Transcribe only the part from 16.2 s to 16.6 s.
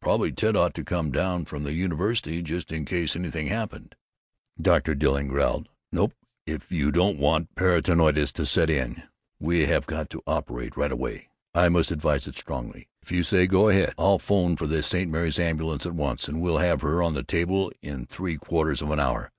and we'll